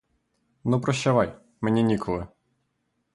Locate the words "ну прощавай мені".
0.63-1.83